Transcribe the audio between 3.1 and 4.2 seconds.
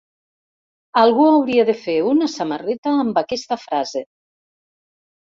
aquesta frase.